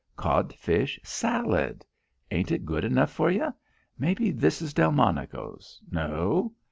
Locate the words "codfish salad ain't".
0.15-2.51